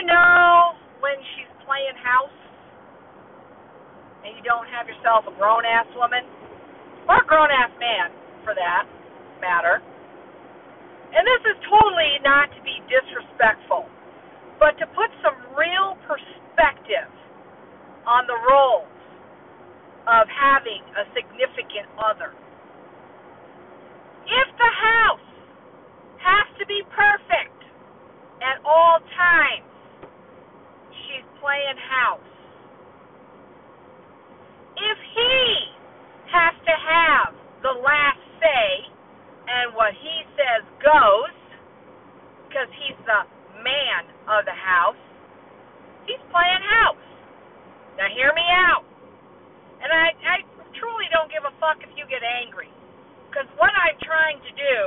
[0.00, 0.72] to know
[1.04, 2.32] when she's playing house
[4.24, 6.24] and you don't have yourself a grown ass woman
[7.08, 8.08] or a grown ass man
[8.44, 8.88] for that
[9.40, 9.84] matter.
[11.12, 13.84] And this is totally not to be disrespectful,
[14.56, 17.10] but to put some real perspective
[18.08, 18.88] on the roles
[20.08, 22.32] of having a significant other.
[24.24, 25.28] If the house
[26.24, 27.58] has to be perfect
[28.40, 29.69] at all times,
[31.40, 32.30] playing house.
[34.76, 35.40] If he
[36.30, 38.68] has to have the last say
[39.48, 41.36] and what he says goes,
[42.46, 43.22] because he's the
[43.60, 45.00] man of the house,
[46.06, 47.04] he's playing house.
[47.98, 48.84] Now hear me out.
[49.80, 50.36] And I, I
[50.76, 52.68] truly don't give a fuck if you get angry.
[53.28, 54.78] Because what I'm trying to do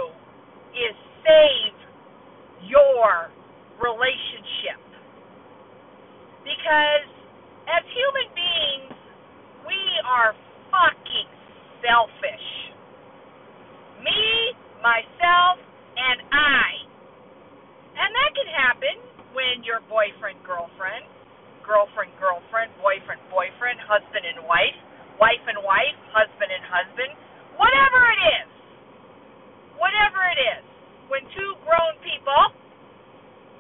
[0.73, 1.75] is save
[2.67, 3.29] your
[3.79, 4.81] relationship.
[6.63, 7.11] Because
[7.67, 8.95] as human beings,
[9.67, 10.31] we are
[10.71, 11.27] fucking
[11.83, 12.47] selfish.
[13.99, 15.59] Me, myself,
[15.99, 16.87] and I.
[17.99, 18.95] And that can happen
[19.35, 21.03] when your boyfriend, girlfriend,
[21.67, 24.79] girlfriend, girlfriend, boyfriend, boyfriend, husband and wife,
[25.19, 27.11] wife and wife, husband and husband,
[27.59, 28.49] whatever it is,
[29.75, 30.63] whatever it is,
[31.11, 32.55] when two grown people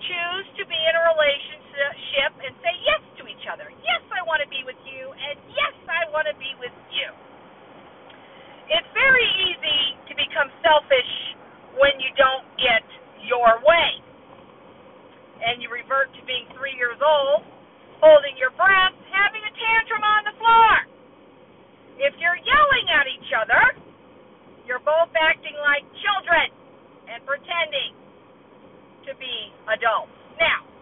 [0.07, 3.67] choose to be in a relationship and say yes to each other.
[3.81, 7.09] Yes, I want to be with you, and yes, I want to be with you.
[8.69, 11.11] It's very easy to become selfish
[11.77, 12.83] when you don't get
[13.27, 13.91] your way.
[15.43, 17.43] And you revert to being three years old,
[17.99, 20.73] holding your breath, having a tantrum on the floor.
[21.99, 23.63] If you're yelling at each other,
[24.63, 26.47] you're both acting like children
[27.11, 27.91] and pretending
[29.05, 30.15] to be adults.
[30.39, 30.72] Now,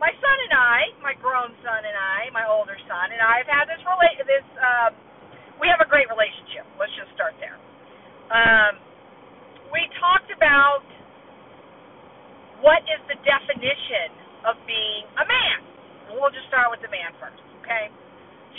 [0.00, 3.50] my son and I, my grown son and I, my older son and I have
[3.50, 4.96] had this relate this um
[5.60, 6.64] we have a great relationship.
[6.80, 7.60] Let's just start there.
[8.32, 8.80] Um
[9.70, 10.82] we talked about
[12.64, 14.12] what is the definition
[14.44, 15.58] of being a man.
[16.12, 17.88] We'll just start with the man first, okay?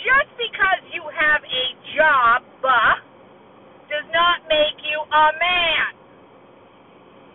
[0.02, 2.96] Just because you have a job uh,
[3.92, 5.90] does not make you a man.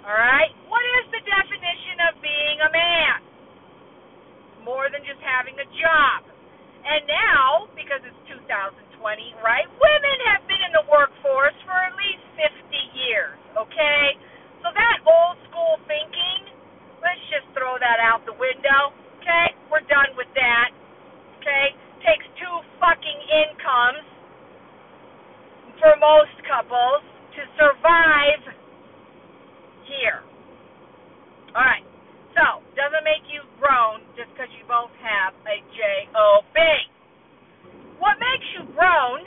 [0.03, 0.51] All right?
[0.67, 3.06] What is the definition of being a man?
[5.37, 6.25] Having a job.
[6.81, 9.69] And now, because it's 2020, right?
[9.69, 14.17] Women have been in the workforce for at least 50 years, okay?
[14.65, 16.57] So that old school thinking,
[17.05, 19.53] let's just throw that out the window, okay?
[19.69, 20.73] We're done with that,
[21.37, 21.77] okay?
[22.01, 24.09] Takes two fucking incomes
[25.77, 27.05] for most couples
[27.37, 28.41] to survive
[29.85, 30.25] here.
[31.53, 31.85] All right.
[32.37, 36.59] So, doesn't make you grown just because you both have a J-O-B.
[37.97, 39.25] What makes you grown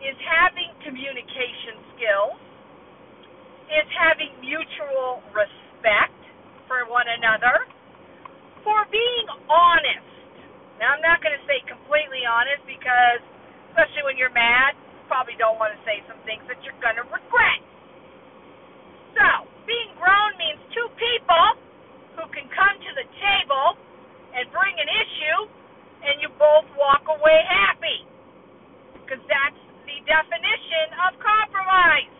[0.00, 0.72] is having
[1.54, 2.38] communication skills,
[3.70, 6.18] is having mutual respect
[6.68, 7.64] for one another,
[8.62, 10.10] for being honest.
[10.80, 13.22] Now, I'm not going to say completely honest because,
[13.72, 16.98] especially when you're mad, you probably don't want to say some things that you're going
[16.98, 17.60] to regret.
[19.14, 21.46] So, being grown means two people
[22.18, 23.78] who can come to the table
[24.34, 25.38] and bring an issue
[26.04, 28.04] and you both walk away happy.
[28.98, 32.12] Because that's the definition of compromise.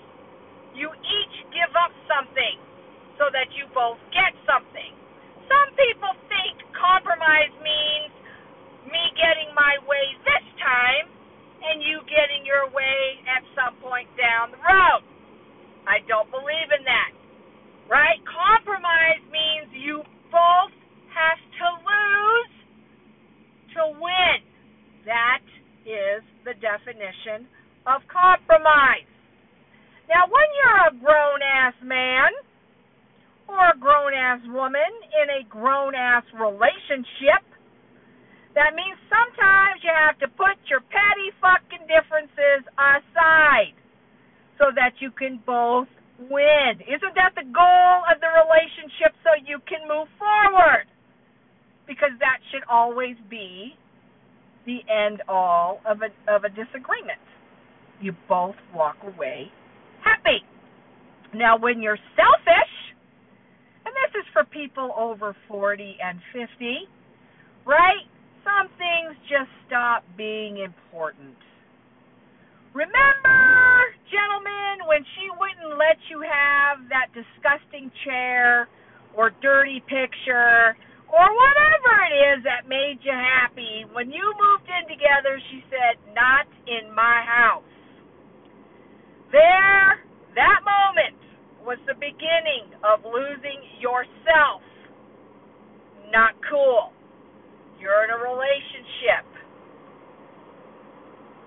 [0.77, 2.57] You each give up something
[3.17, 4.93] so that you both get something.
[5.49, 8.13] Some people think compromise means
[8.89, 11.09] me getting my way this time
[11.65, 15.03] and you getting your way at some point down the road.
[15.89, 17.13] I don't believe in that.
[17.89, 18.21] Right?
[18.25, 20.75] Compromise means you both
[21.13, 22.55] have to lose
[23.77, 24.39] to win.
[25.07, 25.45] That
[25.85, 27.49] is the definition
[27.89, 29.09] of compromise.
[30.09, 32.31] Now, when you're a grown ass man
[33.49, 37.45] or a grown ass woman in a grown ass relationship,
[38.55, 43.75] that means sometimes you have to put your petty fucking differences aside
[44.61, 45.91] so that you can both
[46.31, 46.79] win.
[46.87, 50.87] Isn't that the goal of the relationship so you can move forward?
[51.89, 53.75] Because that should always be
[54.67, 57.21] the end all of a of a disagreement.
[58.01, 59.51] You both walk away
[60.05, 60.45] happy.
[61.35, 62.75] Now when you're selfish,
[63.85, 66.87] and this is for people over 40 and 50,
[67.67, 68.05] right?
[68.45, 71.35] Some things just stop being important.
[72.75, 73.41] Remember,
[74.11, 78.69] gentlemen, when she wouldn't let you have that disgusting chair
[79.17, 80.77] or dirty picture
[81.11, 83.85] or whatever it is that made you happy.
[83.93, 87.69] When you moved in together, she said, Not in my house.
[89.33, 90.05] There,
[90.37, 91.19] that moment
[91.65, 94.63] was the beginning of losing yourself.
[96.13, 96.93] Not cool.
[97.81, 99.27] You're in a relationship.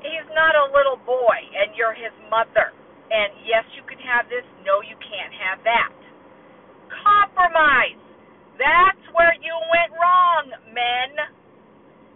[0.04, 2.74] He's not a little boy, and you're his mother.
[3.07, 4.44] And yes, you can have this.
[4.68, 5.95] No, you can't have that.
[6.92, 8.06] Compromise.
[8.57, 10.44] That's where you went wrong,
[10.74, 11.09] men.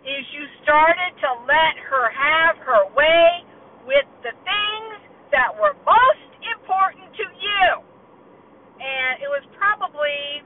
[0.02, 3.46] Is you started to let her have her way
[3.86, 4.98] with the things
[5.30, 7.66] that were most important to you.
[8.82, 10.42] And it was probably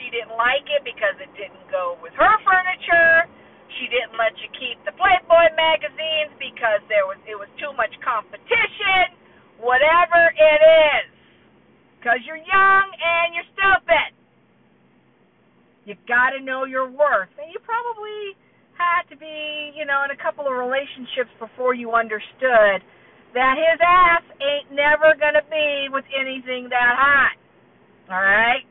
[0.00, 3.28] she didn't like it because it didn't go with her furniture.
[3.76, 7.92] She didn't let you keep the Playboy magazines because there was it was too much
[8.00, 9.12] competition.
[9.60, 11.06] Whatever it is.
[12.00, 14.13] Because you're young and you're stupid.
[15.84, 17.32] You got to know your worth.
[17.36, 18.36] And you probably
[18.74, 22.82] had to be, you know, in a couple of relationships before you understood
[23.34, 27.36] that his ass ain't never going to be with anything that hot.
[28.08, 28.64] All right?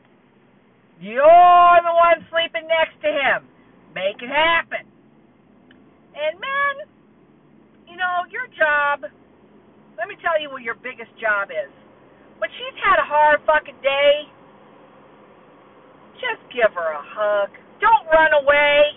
[1.00, 3.46] You're the one sleeping next to him.
[3.94, 4.88] Make it happen.
[6.14, 6.74] And men,
[7.90, 9.06] you know, your job,
[9.98, 11.70] let me tell you what your biggest job is.
[12.38, 14.26] When she's had a hard fucking day,
[16.24, 17.52] just give her a hug.
[17.84, 18.96] Don't run away.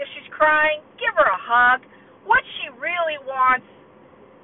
[0.00, 1.84] If she's crying, give her a hug.
[2.24, 3.68] What she really wants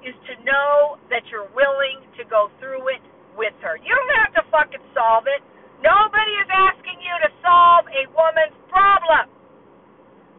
[0.05, 3.05] is to know that you're willing to go through it
[3.39, 3.81] with her.
[3.81, 5.41] You don't have to fucking solve it.
[5.81, 9.33] Nobody is asking you to solve a woman's problem.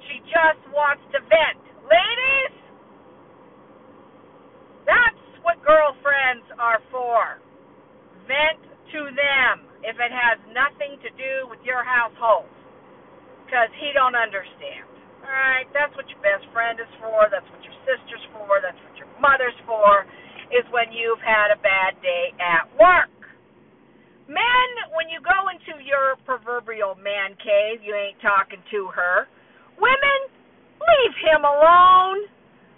[0.05, 1.61] She just wants to vent.
[1.85, 2.53] Ladies,
[4.85, 7.41] that's what girlfriends are for.
[8.29, 8.61] Vent
[8.93, 12.51] to them if it has nothing to do with your household.
[13.47, 14.83] Because he don't understand.
[15.23, 18.93] Alright, that's what your best friend is for, that's what your sister's for, that's what
[18.99, 20.03] your mother's for,
[20.51, 23.09] is when you've had a bad day at work.
[24.27, 29.25] Men, when you go into your proverbial man cave, you ain't talking to her.
[29.79, 30.19] Women,
[30.77, 32.29] leave him alone.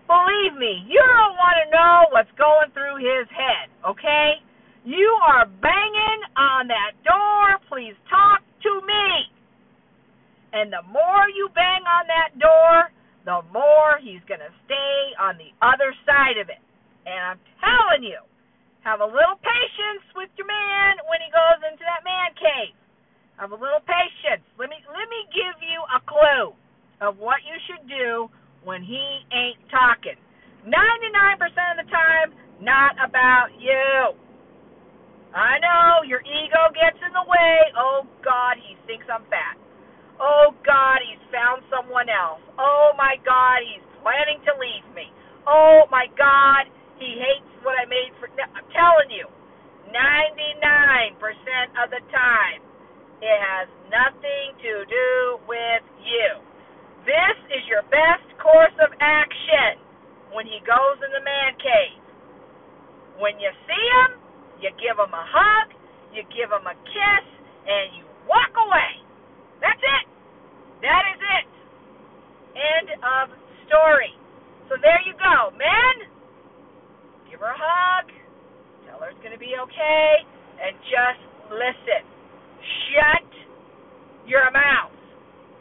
[0.08, 4.40] Believe me, you don't want to know what's going through his head, okay?
[4.88, 7.60] You are banging on that door.
[7.68, 9.28] Please talk to me.
[10.56, 12.88] And the more you bang on that door,
[13.28, 16.64] the more he's going to stay on the other side of it.
[17.04, 18.24] And I'm telling you,
[18.88, 22.72] have a little patience with your man when he goes into that man cave.
[23.44, 24.48] Have a little patience.
[24.56, 26.56] Let me let me give you a clue
[27.04, 28.32] of what you should do
[28.64, 29.04] when he
[29.36, 30.16] ain't talking.
[30.64, 30.72] 99%
[31.76, 32.32] of the time,
[32.64, 34.16] not about you.
[36.08, 37.56] Your ego gets in the way.
[37.76, 39.60] Oh God, he thinks I'm fat.
[40.24, 42.40] Oh God, he's found someone else.
[42.56, 45.12] Oh my God, he's planning to leave me.
[45.44, 48.32] Oh my God, he hates what I made for.
[48.40, 49.28] I'm telling you,
[49.92, 51.20] 99%
[51.84, 52.60] of the time,
[53.20, 55.12] it has nothing to do
[55.44, 56.30] with you.
[57.04, 59.84] This is your best course of action
[60.32, 62.00] when he goes in the man cave.
[63.20, 64.20] When you see him,
[64.62, 65.77] you give him a hug,
[66.18, 67.26] you give him a kiss,
[67.70, 69.06] and you walk away.
[69.62, 70.06] That's it.
[70.82, 71.48] That is it.
[72.58, 73.26] End of
[73.70, 74.14] story.
[74.70, 75.54] So there you go.
[75.54, 76.10] Men,
[77.30, 78.10] give her a hug.
[78.90, 80.26] Tell her it's going to be okay.
[80.58, 81.22] And just
[81.54, 82.02] listen.
[82.90, 83.30] Shut
[84.26, 84.98] your mouth.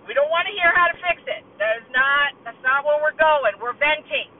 [0.08, 1.44] We don't want to hear how to fix it.
[1.60, 3.60] That is not that's not where we're going.
[3.60, 4.32] We're venting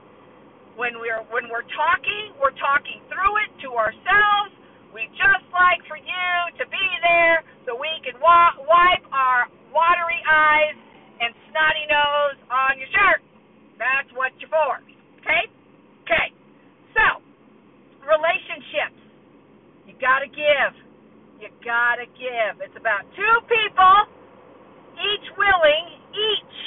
[0.79, 4.56] when we're when we're talking, we're talking through it to ourselves.
[4.93, 6.29] We just like for you
[6.59, 10.77] to be there so we can wa- wipe our watery eyes
[11.21, 13.21] and snotty nose on your shirt.
[13.79, 14.81] That's what you're for.
[15.21, 15.49] Okay?
[16.07, 16.27] Okay.
[16.95, 17.21] So,
[18.05, 18.99] relationships.
[19.87, 20.73] You gotta give.
[21.39, 22.61] You gotta give.
[22.63, 23.95] It's about two people,
[24.97, 26.57] each willing, each,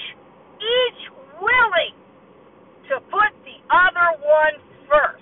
[0.60, 1.02] each
[1.40, 1.96] willing
[2.88, 4.56] to put the other one
[4.88, 5.19] first.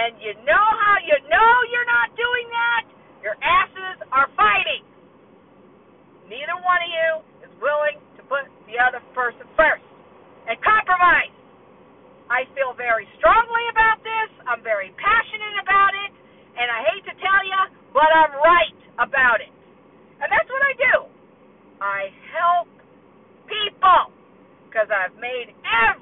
[0.00, 2.82] And you know how you know you're not doing that?
[3.20, 4.80] Your asses are fighting.
[6.24, 7.10] Neither one of you
[7.44, 9.84] is willing to put the other person first.
[10.48, 11.36] And compromise.
[12.32, 14.30] I feel very strongly about this.
[14.48, 16.10] I'm very passionate about it.
[16.56, 17.60] And I hate to tell you,
[17.92, 19.52] but I'm right about it.
[20.16, 20.94] And that's what I do.
[21.84, 22.72] I help
[23.50, 24.16] people
[24.70, 25.99] because I've made every